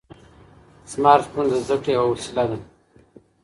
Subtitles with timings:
[0.91, 2.57] سمارټ فون د زده کړې یوه وسیله ده.